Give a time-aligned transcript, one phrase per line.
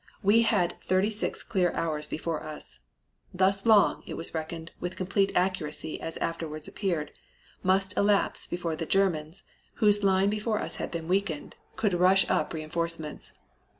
[0.23, 2.79] We had thirty six clear hours before us.
[3.35, 7.11] Thus long, it was reckoned (with complete accuracy as afterwards appeared),
[7.61, 9.43] must elapse before the Germans,
[9.75, 13.33] whose line before us had been weakened, could rush up reinforcements.